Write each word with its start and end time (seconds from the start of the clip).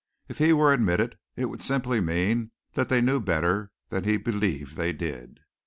If 0.27 0.39
he 0.39 0.51
were 0.51 0.73
admitted 0.73 1.19
it 1.35 1.45
would 1.45 1.61
simply 1.61 2.01
mean 2.01 2.49
that 2.73 2.89
they 2.89 3.01
knew 3.01 3.19
better 3.21 3.71
than 3.89 4.03
he 4.03 4.17
believed 4.17 4.75
they 4.75 4.93
did. 4.93 5.41